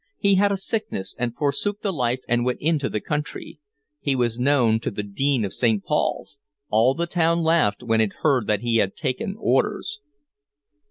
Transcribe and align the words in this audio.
He 0.17 0.33
had 0.33 0.51
a 0.51 0.57
sickness, 0.57 1.13
and 1.19 1.35
forsook 1.35 1.81
the 1.83 1.93
life 1.93 2.21
and 2.27 2.43
went 2.43 2.59
into 2.59 2.89
the 2.89 2.99
country. 2.99 3.59
He 3.99 4.15
was 4.15 4.39
known 4.39 4.79
to 4.79 4.89
the 4.89 5.03
Dean 5.03 5.45
of 5.45 5.53
St. 5.53 5.83
Paul's. 5.85 6.39
All 6.71 6.95
the 6.95 7.05
town 7.05 7.43
laughed 7.43 7.83
when 7.83 8.01
it 8.01 8.13
heard 8.23 8.47
that 8.47 8.61
he 8.61 8.77
had 8.77 8.95
taken 8.95 9.35
orders." 9.37 9.99